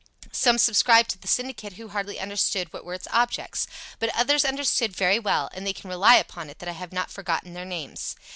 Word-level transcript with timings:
Some 0.31 0.57
subscribed 0.57 1.11
to 1.11 1.19
the 1.19 1.27
syndicate 1.27 1.73
who 1.73 1.89
hardly 1.89 2.19
understood 2.19 2.73
what 2.73 2.83
were 2.83 2.95
its 2.95 3.07
objects. 3.11 3.67
But 3.99 4.09
others 4.15 4.43
understood 4.43 4.95
very 4.95 5.19
well, 5.19 5.47
and 5.53 5.61
they 5.67 5.73
can 5.73 5.91
rely 5.91 6.15
upon 6.15 6.49
it 6.49 6.57
that 6.57 6.67
I 6.67 6.71
have 6.71 6.91
not 6.91 7.11
forgotten 7.11 7.53
their 7.53 7.65
names. 7.65 8.15